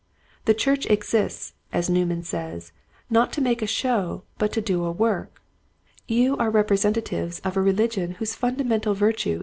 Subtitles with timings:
[0.45, 2.71] "The church exists," as Newman says,
[3.11, 5.43] *'not to make a show but to do a work."
[6.07, 9.39] You are representa tives of a religion whose fundamental virtue Dishonesty.